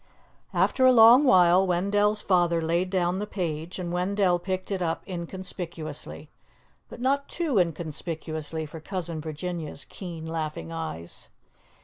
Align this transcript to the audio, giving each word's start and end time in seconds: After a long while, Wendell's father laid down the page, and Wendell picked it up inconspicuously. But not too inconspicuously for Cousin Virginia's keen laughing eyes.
After 0.55 0.83
a 0.87 0.91
long 0.91 1.25
while, 1.25 1.67
Wendell's 1.67 2.23
father 2.23 2.59
laid 2.59 2.89
down 2.89 3.19
the 3.19 3.27
page, 3.27 3.77
and 3.77 3.93
Wendell 3.93 4.39
picked 4.39 4.71
it 4.71 4.81
up 4.81 5.03
inconspicuously. 5.07 6.31
But 6.89 6.99
not 7.01 7.27
too 7.29 7.59
inconspicuously 7.59 8.65
for 8.65 8.79
Cousin 8.79 9.21
Virginia's 9.21 9.85
keen 9.85 10.25
laughing 10.25 10.71
eyes. 10.71 11.29